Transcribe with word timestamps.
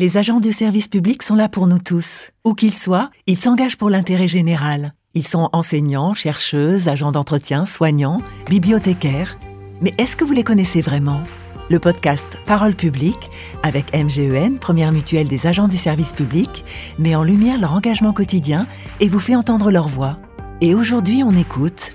Les 0.00 0.16
agents 0.16 0.40
du 0.40 0.50
service 0.50 0.88
public 0.88 1.22
sont 1.22 1.34
là 1.34 1.50
pour 1.50 1.66
nous 1.66 1.78
tous. 1.78 2.30
Où 2.46 2.54
qu'ils 2.54 2.72
soient, 2.72 3.10
ils 3.26 3.36
s'engagent 3.36 3.76
pour 3.76 3.90
l'intérêt 3.90 4.28
général. 4.28 4.94
Ils 5.12 5.26
sont 5.26 5.50
enseignants, 5.52 6.14
chercheuses, 6.14 6.88
agents 6.88 7.12
d'entretien, 7.12 7.66
soignants, 7.66 8.16
bibliothécaires. 8.48 9.38
Mais 9.82 9.92
est-ce 9.98 10.16
que 10.16 10.24
vous 10.24 10.32
les 10.32 10.42
connaissez 10.42 10.80
vraiment? 10.80 11.20
Le 11.68 11.78
podcast 11.78 12.24
Parole 12.46 12.74
publique, 12.74 13.30
avec 13.62 13.94
MGEN, 13.94 14.58
première 14.58 14.90
mutuelle 14.90 15.28
des 15.28 15.46
agents 15.46 15.68
du 15.68 15.76
service 15.76 16.12
public, 16.12 16.64
met 16.98 17.14
en 17.14 17.22
lumière 17.22 17.60
leur 17.60 17.74
engagement 17.74 18.14
quotidien 18.14 18.66
et 19.00 19.08
vous 19.10 19.20
fait 19.20 19.36
entendre 19.36 19.70
leur 19.70 19.88
voix. 19.88 20.18
Et 20.62 20.74
aujourd'hui, 20.74 21.22
on 21.22 21.32
écoute 21.32 21.92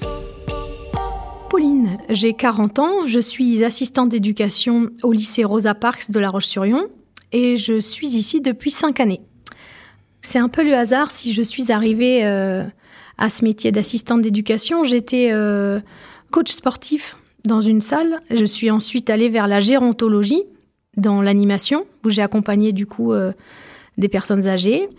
Pauline, 1.49 1.97
j'ai 2.09 2.33
40 2.33 2.77
ans, 2.77 3.07
je 3.07 3.19
suis 3.19 3.63
assistante 3.63 4.09
d'éducation 4.09 4.91
au 5.01 5.11
lycée 5.11 5.43
Rosa 5.43 5.73
Parks 5.73 6.11
de 6.11 6.19
La 6.19 6.29
Roche-sur-Yon 6.29 6.87
et 7.31 7.57
je 7.57 7.79
suis 7.79 8.07
ici 8.07 8.41
depuis 8.41 8.71
5 8.71 8.99
années. 8.99 9.21
C'est 10.25 10.39
un 10.39 10.49
peu 10.49 10.63
le 10.63 10.73
hasard 10.73 11.11
si 11.11 11.33
je 11.33 11.43
suis 11.43 11.71
arrivée 11.71 12.25
euh, 12.25 12.63
à 13.19 13.29
ce 13.29 13.45
métier 13.45 13.71
d'assistante 13.71 14.23
d'éducation. 14.23 14.83
J'étais 14.83 15.29
euh, 15.31 15.79
coach 16.31 16.51
sportif 16.51 17.15
dans 17.43 17.61
une 17.61 17.79
salle. 17.79 18.21
Je 18.31 18.43
suis 18.43 18.71
ensuite 18.71 19.11
allée 19.11 19.29
vers 19.29 19.47
la 19.47 19.61
gérontologie 19.61 20.41
dans 20.97 21.21
l'animation 21.21 21.85
où 22.03 22.09
j'ai 22.09 22.23
accompagné 22.23 22.71
du 22.71 22.87
coup 22.87 23.13
euh, 23.13 23.33
des 23.99 24.07
personnes 24.07 24.47
âgées. 24.47 24.89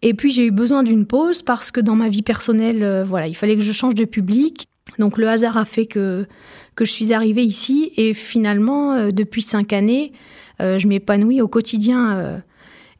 Et 0.00 0.14
puis 0.14 0.32
j'ai 0.32 0.46
eu 0.46 0.50
besoin 0.50 0.82
d'une 0.82 1.04
pause 1.04 1.42
parce 1.42 1.70
que 1.70 1.80
dans 1.80 1.94
ma 1.94 2.08
vie 2.08 2.22
personnelle, 2.22 3.04
voilà, 3.06 3.26
il 3.26 3.34
fallait 3.34 3.56
que 3.56 3.62
je 3.62 3.72
change 3.72 3.94
de 3.94 4.06
public. 4.06 4.66
Donc 4.98 5.18
le 5.18 5.28
hasard 5.28 5.58
a 5.58 5.66
fait 5.66 5.84
que, 5.84 6.26
que 6.74 6.86
je 6.86 6.90
suis 6.90 7.12
arrivée 7.12 7.44
ici 7.44 7.92
et 7.96 8.14
finalement, 8.14 9.10
depuis 9.10 9.42
cinq 9.42 9.74
années, 9.74 10.12
je 10.60 10.86
m'épanouis 10.86 11.40
au 11.40 11.48
quotidien 11.48 12.16
euh, 12.16 12.38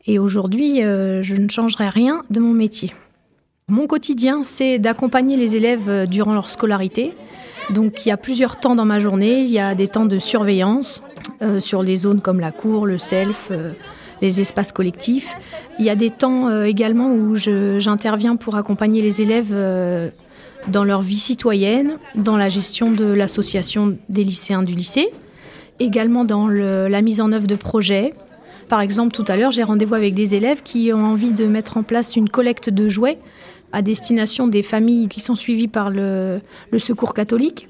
et 0.07 0.19
aujourd'hui, 0.19 0.81
je 0.81 1.35
ne 1.35 1.49
changerai 1.49 1.89
rien 1.89 2.23
de 2.29 2.39
mon 2.39 2.53
métier. 2.53 2.93
Mon 3.69 3.87
quotidien, 3.87 4.45
c'est 4.45 4.79
d'accompagner 4.79 5.39
les 5.39 5.57
élèves 5.57 6.07
durant 6.07 6.35
leur 6.35 6.51
scolarité. 6.51 7.15
Donc 7.71 8.05
il 8.05 8.11
y 8.11 8.13
a 8.13 8.19
plusieurs 8.19 8.57
temps 8.57 8.75
dans 8.75 8.85
ma 8.85 9.01
journée. 9.01 9.41
Il 9.41 9.51
y 9.51 9.59
a 9.59 9.75
des 9.75 9.89
temps 9.89 10.05
de 10.05 10.19
surveillance 10.19 11.03
sur 11.59 11.83
les 11.83 11.97
zones 11.97 12.21
comme 12.21 12.39
la 12.39 12.53
cour, 12.53 12.85
le 12.85 12.99
self, 12.99 13.51
les 14.21 14.43
espaces 14.43 14.73
collectifs. 14.73 15.35
Il 15.79 15.87
y 15.87 15.91
a 15.91 15.97
des 15.97 16.11
temps 16.11 16.63
également 16.65 17.11
où 17.11 17.35
j'interviens 17.37 18.37
pour 18.37 18.57
accompagner 18.57 19.01
les 19.01 19.23
élèves 19.23 19.55
dans 20.69 20.85
leur 20.85 21.01
vie 21.01 21.19
citoyenne, 21.19 21.97
dans 22.15 22.37
la 22.37 22.51
gestion 22.51 22.91
de 22.91 23.05
l'association 23.05 23.97
des 24.11 24.25
lycéens 24.25 24.63
du 24.63 24.75
lycée, 24.75 25.11
également 25.81 26.25
dans 26.25 26.49
la 26.49 27.03
mise 27.03 27.21
en 27.21 27.33
œuvre 27.33 27.47
de 27.47 27.55
projets. 27.55 28.15
Par 28.69 28.81
exemple, 28.81 29.13
tout 29.13 29.25
à 29.29 29.37
l'heure, 29.37 29.51
j'ai 29.51 29.63
rendez-vous 29.63 29.95
avec 29.95 30.15
des 30.15 30.35
élèves 30.35 30.63
qui 30.63 30.93
ont 30.93 31.05
envie 31.05 31.33
de 31.33 31.47
mettre 31.47 31.77
en 31.77 31.83
place 31.83 32.17
une 32.17 32.29
collecte 32.29 32.71
de 32.71 32.89
jouets 32.89 33.19
à 33.73 33.83
destination 33.83 34.47
des 34.47 34.63
familles 34.63 35.09
qui 35.09 35.21
sont 35.21 35.35
suivies 35.35 35.69
par 35.69 35.91
le, 35.91 36.41
secours 36.79 37.13
catholique. 37.13 37.69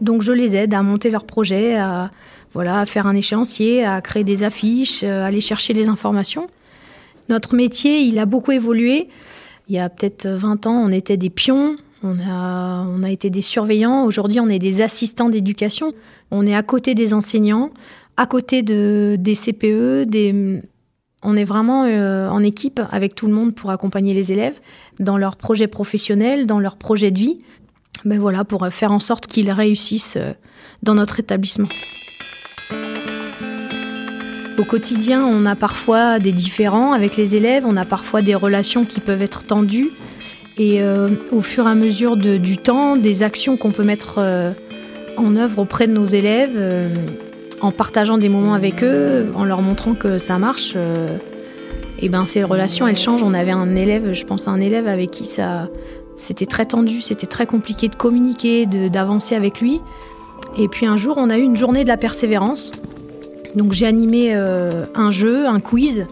Donc 0.00 0.22
je 0.22 0.32
les 0.32 0.54
aide 0.54 0.74
à 0.74 0.82
monter 0.82 1.10
leur 1.10 1.24
projet, 1.24 1.76
à, 1.76 2.10
voilà, 2.54 2.80
à 2.80 2.86
faire 2.86 3.06
un 3.06 3.16
échéancier, 3.16 3.84
à 3.84 4.00
créer 4.00 4.22
des 4.22 4.44
affiches, 4.44 5.02
à 5.02 5.26
aller 5.26 5.40
chercher 5.40 5.74
des 5.74 5.88
informations. 5.88 6.48
Notre 7.28 7.54
métier, 7.54 8.00
il 8.00 8.18
a 8.18 8.26
beaucoup 8.26 8.52
évolué. 8.52 9.08
Il 9.68 9.74
y 9.74 9.78
a 9.78 9.88
peut-être 9.88 10.28
20 10.28 10.66
ans, 10.66 10.80
on 10.82 10.92
était 10.92 11.16
des 11.16 11.30
pions, 11.30 11.76
on 12.02 12.18
a, 12.20 12.84
on 12.84 13.02
a 13.02 13.10
été 13.10 13.30
des 13.30 13.42
surveillants. 13.42 14.04
Aujourd'hui, 14.04 14.40
on 14.40 14.48
est 14.48 14.58
des 14.58 14.80
assistants 14.80 15.28
d'éducation. 15.28 15.92
On 16.30 16.46
est 16.46 16.54
à 16.54 16.62
côté 16.62 16.94
des 16.94 17.12
enseignants, 17.14 17.70
à 18.16 18.26
côté 18.26 18.62
de, 18.62 19.16
des 19.18 19.34
CPE. 19.34 20.06
On 21.22 21.36
est 21.36 21.44
vraiment 21.44 21.84
euh, 21.84 22.28
en 22.28 22.44
équipe 22.44 22.80
avec 22.92 23.16
tout 23.16 23.26
le 23.26 23.32
monde 23.32 23.54
pour 23.54 23.70
accompagner 23.70 24.14
les 24.14 24.30
élèves 24.30 24.54
dans 25.00 25.18
leurs 25.18 25.36
projets 25.36 25.66
professionnels, 25.66 26.46
dans 26.46 26.60
leurs 26.60 26.76
projets 26.76 27.10
de 27.10 27.18
vie. 27.18 27.38
Ben 28.04 28.18
voilà, 28.20 28.44
pour 28.44 28.68
faire 28.68 28.92
en 28.92 29.00
sorte 29.00 29.26
qu'ils 29.26 29.50
réussissent 29.50 30.16
euh, 30.16 30.32
dans 30.84 30.94
notre 30.94 31.18
établissement. 31.18 31.68
Au 34.58 34.64
quotidien, 34.64 35.24
on 35.24 35.46
a 35.46 35.56
parfois 35.56 36.18
des 36.18 36.32
différends 36.32 36.92
avec 36.92 37.16
les 37.16 37.34
élèves, 37.34 37.64
on 37.66 37.76
a 37.76 37.84
parfois 37.84 38.22
des 38.22 38.34
relations 38.34 38.84
qui 38.84 39.00
peuvent 39.00 39.22
être 39.22 39.44
tendues. 39.44 39.90
Et 40.58 40.82
euh, 40.82 41.08
au 41.30 41.40
fur 41.40 41.66
et 41.66 41.70
à 41.70 41.74
mesure 41.74 42.16
du 42.16 42.58
temps, 42.58 42.96
des 42.96 43.22
actions 43.22 43.56
qu'on 43.56 43.70
peut 43.70 43.84
mettre 43.84 44.16
euh, 44.18 44.52
en 45.16 45.36
œuvre 45.36 45.60
auprès 45.60 45.86
de 45.86 45.92
nos 45.92 46.04
élèves, 46.04 46.56
euh, 46.56 46.92
en 47.60 47.70
partageant 47.70 48.18
des 48.18 48.28
moments 48.28 48.54
avec 48.54 48.82
eux, 48.82 49.26
en 49.36 49.44
leur 49.44 49.62
montrant 49.62 49.94
que 49.94 50.18
ça 50.18 50.38
marche, 50.38 50.76
et 52.00 52.08
ben 52.08 52.24
ces 52.26 52.44
relations 52.44 52.86
elles 52.86 52.96
changent. 52.96 53.22
On 53.24 53.34
avait 53.34 53.52
un 53.52 53.74
élève, 53.74 54.12
je 54.12 54.24
pense 54.24 54.46
à 54.46 54.52
un 54.52 54.60
élève 54.60 54.86
avec 54.86 55.10
qui 55.10 55.24
ça, 55.24 55.68
c'était 56.16 56.46
très 56.46 56.66
tendu, 56.66 57.00
c'était 57.02 57.26
très 57.26 57.46
compliqué 57.46 57.88
de 57.88 57.96
communiquer, 57.96 58.66
d'avancer 58.66 59.34
avec 59.34 59.60
lui. 59.60 59.80
Et 60.56 60.68
puis 60.68 60.86
un 60.86 60.96
jour, 60.96 61.16
on 61.18 61.30
a 61.30 61.38
eu 61.38 61.42
une 61.42 61.56
journée 61.56 61.82
de 61.82 61.88
la 61.88 61.96
persévérance. 61.96 62.70
Donc 63.56 63.72
j'ai 63.72 63.86
animé 63.86 64.34
un 64.34 65.10
jeu, 65.10 65.46
un 65.46 65.58
quiz 65.58 66.06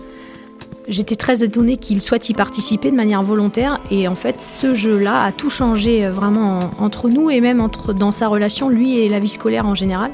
J'étais 0.89 1.17
très 1.17 1.43
étonnée 1.43 1.79
qu'il 1.79 2.01
souhaite 2.01 2.29
y 2.29 2.35
participer 2.35 2.93
de 2.93 2.97
manière 2.97 3.23
volontaire 3.23 3.81
et 3.91 4.07
en 4.07 4.15
fait 4.15 4.41
ce 4.41 4.77
jeu-là 4.77 5.25
a 5.25 5.33
tout 5.33 5.51
changé 5.51 6.07
euh, 6.07 6.13
vraiment 6.13 6.71
entre 6.79 7.09
nous 7.09 7.29
et 7.29 7.41
même 7.41 7.61
entre, 7.61 7.93
dans 7.93 8.13
sa 8.13 8.29
relation, 8.29 8.69
lui 8.69 9.01
et 9.01 9.09
la 9.09 9.19
vie 9.19 9.29
scolaire 9.29 9.67
en 9.67 9.75
général. 9.75 10.13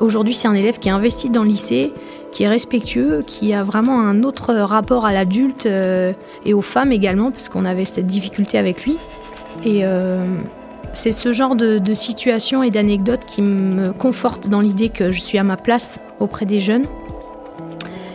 Aujourd'hui 0.00 0.34
c'est 0.34 0.48
un 0.48 0.54
élève 0.54 0.80
qui 0.80 0.88
est 0.88 0.92
investi 0.92 1.30
dans 1.30 1.44
le 1.44 1.50
lycée, 1.50 1.92
qui 2.32 2.42
est 2.42 2.48
respectueux, 2.48 3.22
qui 3.24 3.54
a 3.54 3.62
vraiment 3.62 4.00
un 4.00 4.24
autre 4.24 4.52
rapport 4.52 5.06
à 5.06 5.12
l'adulte 5.12 5.66
euh, 5.66 6.12
et 6.44 6.54
aux 6.54 6.62
femmes 6.62 6.90
également 6.90 7.30
parce 7.30 7.48
qu'on 7.48 7.64
avait 7.64 7.84
cette 7.84 8.08
difficulté 8.08 8.58
avec 8.58 8.84
lui. 8.84 8.96
Et 9.64 9.84
euh, 9.84 10.24
c'est 10.92 11.12
ce 11.12 11.32
genre 11.32 11.54
de, 11.54 11.78
de 11.78 11.94
situation 11.94 12.64
et 12.64 12.72
d'anecdotes 12.72 13.26
qui 13.26 13.42
me 13.42 13.92
conforte 13.92 14.48
dans 14.48 14.60
l'idée 14.60 14.88
que 14.88 15.12
je 15.12 15.20
suis 15.20 15.38
à 15.38 15.44
ma 15.44 15.56
place 15.56 16.00
auprès 16.18 16.46
des 16.46 16.58
jeunes 16.58 16.86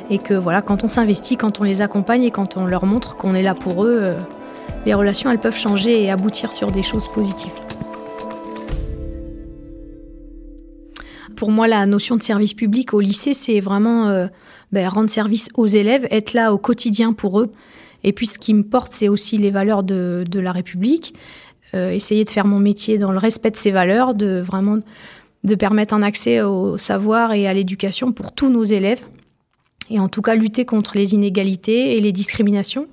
et 0.09 0.17
que 0.19 0.33
voilà, 0.33 0.61
quand 0.61 0.83
on 0.83 0.89
s'investit, 0.89 1.37
quand 1.37 1.59
on 1.59 1.63
les 1.63 1.81
accompagne 1.81 2.23
et 2.23 2.31
quand 2.31 2.57
on 2.57 2.65
leur 2.65 2.85
montre 2.85 3.17
qu'on 3.17 3.33
est 3.33 3.43
là 3.43 3.55
pour 3.55 3.85
eux, 3.85 3.99
euh, 4.01 4.19
les 4.85 4.93
relations 4.93 5.31
elles 5.31 5.39
peuvent 5.39 5.57
changer 5.57 6.03
et 6.03 6.11
aboutir 6.11 6.53
sur 6.53 6.71
des 6.71 6.83
choses 6.83 7.07
positives. 7.07 7.51
Pour 11.35 11.51
moi, 11.51 11.67
la 11.67 11.85
notion 11.85 12.15
de 12.15 12.23
service 12.23 12.53
public 12.53 12.93
au 12.93 13.01
lycée, 13.01 13.33
c'est 13.33 13.59
vraiment 13.59 14.07
euh, 14.07 14.27
ben, 14.71 14.87
rendre 14.87 15.09
service 15.09 15.49
aux 15.55 15.67
élèves, 15.67 16.07
être 16.09 16.33
là 16.33 16.53
au 16.53 16.57
quotidien 16.57 17.11
pour 17.11 17.41
eux. 17.41 17.51
Et 18.03 18.13
puis 18.13 18.27
ce 18.27 18.37
qui 18.37 18.53
me 18.53 18.63
porte, 18.63 18.93
c'est 18.93 19.09
aussi 19.09 19.37
les 19.37 19.51
valeurs 19.51 19.83
de, 19.83 20.25
la 20.33 20.51
République. 20.51 21.15
Euh, 21.73 21.91
essayer 21.91 22.23
de 22.23 22.29
faire 22.29 22.45
mon 22.45 22.59
métier 22.59 22.97
dans 22.97 23.11
le 23.11 23.17
respect 23.17 23.51
de 23.51 23.57
ces 23.57 23.71
valeurs, 23.71 24.15
de 24.15 24.39
vraiment 24.39 24.77
de 25.43 25.55
permettre 25.55 25.93
un 25.93 26.03
accès 26.03 26.41
au 26.41 26.77
savoir 26.77 27.33
et 27.33 27.47
à 27.47 27.53
l'éducation 27.53 28.11
pour 28.11 28.31
tous 28.31 28.49
nos 28.49 28.63
élèves 28.63 29.01
et 29.89 29.99
en 29.99 30.07
tout 30.07 30.21
cas 30.21 30.35
lutter 30.35 30.65
contre 30.65 30.97
les 30.97 31.13
inégalités 31.13 31.97
et 31.97 32.01
les 32.01 32.11
discriminations, 32.11 32.87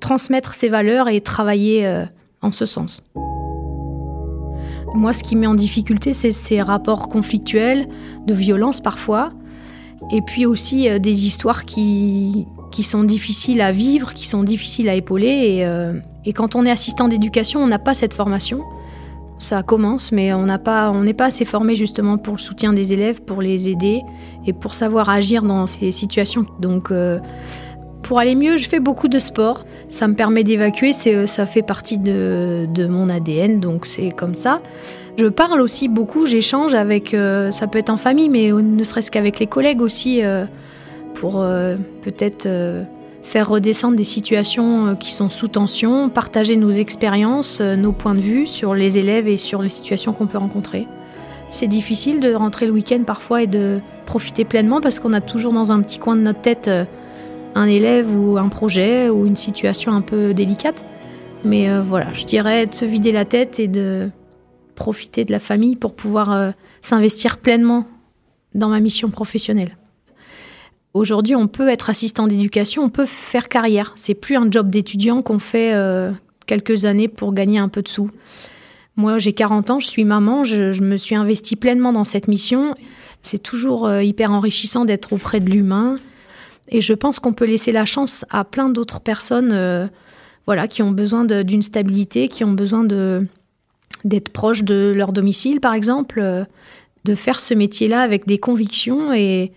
transmettre 0.00 0.54
ces 0.54 0.68
valeurs 0.68 1.08
et 1.08 1.20
travailler 1.20 1.86
euh, 1.86 2.04
en 2.42 2.52
ce 2.52 2.66
sens. 2.66 3.02
Moi, 4.94 5.12
ce 5.12 5.22
qui 5.22 5.36
met 5.36 5.46
en 5.46 5.54
difficulté, 5.54 6.12
c'est 6.12 6.32
ces 6.32 6.62
rapports 6.62 7.08
conflictuels, 7.08 7.88
de 8.26 8.34
violence 8.34 8.80
parfois, 8.80 9.32
et 10.12 10.20
puis 10.22 10.46
aussi 10.46 10.88
euh, 10.88 10.98
des 10.98 11.26
histoires 11.26 11.64
qui, 11.64 12.46
qui 12.72 12.82
sont 12.82 13.04
difficiles 13.04 13.60
à 13.60 13.72
vivre, 13.72 14.14
qui 14.14 14.26
sont 14.26 14.42
difficiles 14.42 14.88
à 14.88 14.94
épauler. 14.94 15.28
Et, 15.28 15.64
euh, 15.64 15.92
et 16.24 16.32
quand 16.32 16.56
on 16.56 16.64
est 16.64 16.70
assistant 16.70 17.08
d'éducation, 17.08 17.60
on 17.60 17.66
n'a 17.66 17.78
pas 17.78 17.94
cette 17.94 18.14
formation 18.14 18.62
ça 19.40 19.62
commence, 19.62 20.12
mais 20.12 20.32
on 20.34 20.44
n'est 20.44 20.58
pas 21.14 21.24
assez 21.24 21.44
formé 21.44 21.74
justement 21.74 22.18
pour 22.18 22.34
le 22.34 22.38
soutien 22.38 22.72
des 22.72 22.92
élèves, 22.92 23.22
pour 23.22 23.40
les 23.40 23.68
aider 23.68 24.02
et 24.46 24.52
pour 24.52 24.74
savoir 24.74 25.08
agir 25.08 25.42
dans 25.42 25.66
ces 25.66 25.92
situations. 25.92 26.44
Donc, 26.60 26.90
euh, 26.90 27.18
pour 28.02 28.18
aller 28.18 28.34
mieux, 28.34 28.58
je 28.58 28.68
fais 28.68 28.80
beaucoup 28.80 29.08
de 29.08 29.18
sport. 29.18 29.64
Ça 29.88 30.08
me 30.08 30.14
permet 30.14 30.44
d'évacuer, 30.44 30.92
c'est, 30.92 31.26
ça 31.26 31.46
fait 31.46 31.62
partie 31.62 31.98
de, 31.98 32.86
mon 32.86 33.08
ADN, 33.08 33.60
donc 33.60 33.86
c'est 33.86 34.10
comme 34.10 34.34
ça. 34.34 34.60
Je 35.18 35.26
parle 35.26 35.62
aussi 35.62 35.88
beaucoup, 35.88 36.26
j'échange 36.26 36.74
avec, 36.74 37.14
euh, 37.14 37.50
ça 37.50 37.66
peut 37.66 37.78
être 37.78 37.90
en 37.90 37.96
famille, 37.96 38.28
mais 38.28 38.52
ne 38.52 38.84
serait-ce 38.84 39.10
qu'avec 39.10 39.38
les 39.38 39.46
collègues 39.46 39.80
aussi, 39.80 40.22
euh, 40.22 40.44
pour 41.14 41.44
peut-être 42.02 42.46
faire 43.22 43.48
redescendre 43.48 43.96
des 43.96 44.04
situations 44.04 44.88
euh, 44.88 44.94
qui 44.94 45.12
sont 45.12 45.30
sous 45.30 45.48
tension, 45.48 46.08
partager 46.08 46.56
nos 46.56 46.70
expériences, 46.70 47.60
euh, 47.60 47.76
nos 47.76 47.92
points 47.92 48.14
de 48.14 48.20
vue 48.20 48.46
sur 48.46 48.74
les 48.74 48.98
élèves 48.98 49.28
et 49.28 49.36
sur 49.36 49.62
les 49.62 49.68
situations 49.68 50.12
qu'on 50.12 50.26
peut 50.26 50.38
rencontrer. 50.38 50.86
C'est 51.48 51.66
difficile 51.66 52.20
de 52.20 52.32
rentrer 52.32 52.66
le 52.66 52.72
week-end 52.72 53.02
parfois 53.04 53.42
et 53.42 53.46
de 53.46 53.80
profiter 54.06 54.44
pleinement 54.44 54.80
parce 54.80 55.00
qu'on 55.00 55.12
a 55.12 55.20
toujours 55.20 55.52
dans 55.52 55.72
un 55.72 55.80
petit 55.82 55.98
coin 55.98 56.16
de 56.16 56.22
notre 56.22 56.40
tête 56.40 56.68
euh, 56.68 56.84
un 57.54 57.66
élève 57.66 58.08
ou 58.16 58.38
un 58.38 58.48
projet 58.48 59.08
ou 59.08 59.26
une 59.26 59.36
situation 59.36 59.92
un 59.92 60.02
peu 60.02 60.32
délicate. 60.34 60.84
Mais 61.42 61.68
voilà, 61.80 62.12
je 62.12 62.26
dirais 62.26 62.66
de 62.66 62.74
se 62.74 62.84
vider 62.84 63.12
la 63.12 63.24
tête 63.24 63.58
et 63.58 63.66
de 63.66 64.10
profiter 64.76 65.24
de 65.24 65.32
la 65.32 65.38
famille 65.38 65.74
pour 65.74 65.94
pouvoir 65.94 66.52
s'investir 66.82 67.38
pleinement 67.38 67.86
dans 68.54 68.68
ma 68.68 68.78
mission 68.78 69.08
professionnelle. 69.08 69.79
Aujourd'hui, 70.92 71.36
on 71.36 71.46
peut 71.46 71.68
être 71.68 71.88
assistant 71.88 72.26
d'éducation, 72.26 72.82
on 72.82 72.88
peut 72.88 73.06
faire 73.06 73.48
carrière. 73.48 73.92
C'est 73.94 74.14
plus 74.14 74.36
un 74.36 74.50
job 74.50 74.70
d'étudiant 74.70 75.22
qu'on 75.22 75.38
fait 75.38 75.72
euh, 75.72 76.10
quelques 76.46 76.84
années 76.84 77.06
pour 77.06 77.32
gagner 77.32 77.60
un 77.60 77.68
peu 77.68 77.80
de 77.80 77.88
sous. 77.88 78.10
Moi, 78.96 79.18
j'ai 79.18 79.32
40 79.32 79.70
ans, 79.70 79.80
je 79.80 79.86
suis 79.86 80.04
maman, 80.04 80.42
je, 80.42 80.82
me 80.82 80.96
suis 80.96 81.14
investie 81.14 81.54
pleinement 81.54 81.92
dans 81.92 82.04
cette 82.04 82.26
mission. 82.26 82.74
C'est 83.22 83.38
toujours 83.38 83.86
euh, 83.86 84.02
hyper 84.02 84.32
enrichissant 84.32 84.84
d'être 84.84 85.12
auprès 85.12 85.38
de 85.38 85.48
l'humain. 85.48 85.94
Et 86.68 86.80
je 86.80 86.92
pense 86.92 87.20
qu'on 87.20 87.34
peut 87.34 87.46
laisser 87.46 87.70
la 87.70 87.84
chance 87.84 88.24
à 88.28 88.44
plein 88.44 88.68
d'autres 88.68 89.00
personnes 89.00 89.50
euh, 89.52 89.86
voilà, 90.46 90.66
qui 90.66 90.82
ont 90.82 90.90
besoin 90.90 91.24
d'une 91.24 91.62
stabilité, 91.62 92.26
qui 92.26 92.42
ont 92.42 92.52
besoin 92.52 92.84
d'être 94.04 94.28
proches 94.30 94.64
de 94.64 94.92
leur 94.96 95.12
domicile, 95.12 95.60
par 95.60 95.74
exemple, 95.74 96.46
de 97.04 97.14
faire 97.14 97.38
ce 97.38 97.54
métier-là 97.54 98.00
avec 98.00 98.26
des 98.26 98.38
convictions. 98.38 99.12
Et 99.12 99.52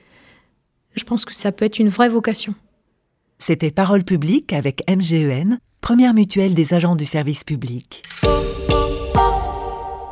je 0.95 1.03
pense 1.03 1.25
que 1.25 1.33
ça 1.33 1.51
peut 1.51 1.65
être 1.65 1.79
une 1.79 1.89
vraie 1.89 2.09
vocation. 2.09 2.55
C'était 3.39 3.71
Parole 3.71 4.03
publique 4.03 4.53
avec 4.53 4.83
MGEN, 4.89 5.59
première 5.81 6.13
mutuelle 6.13 6.55
des 6.55 6.73
agents 6.73 6.95
du 6.95 7.05
service 7.05 7.43
public. 7.43 8.03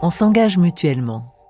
On 0.02 0.10
s'engage 0.10 0.58
mutuellement. 0.58 1.41